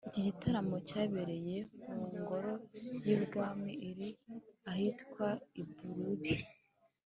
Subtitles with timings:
[0.07, 1.57] Iki gitaramo cyabereye
[1.93, 2.51] mu ngoro
[3.09, 4.09] y’i Bwami iri
[4.71, 5.27] ahitwa
[5.61, 5.61] i
[5.99, 6.33] Lubiri